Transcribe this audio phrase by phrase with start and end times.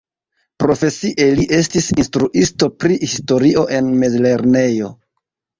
[0.61, 4.91] Profesie li estis instruisto pri historio en mezlernejo.